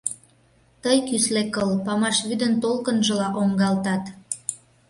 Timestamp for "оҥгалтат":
3.41-4.03